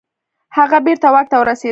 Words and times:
هغه 0.57 0.77
بیرته 0.85 1.07
واک 1.13 1.27
ته 1.31 1.35
ورسیده. 1.39 1.69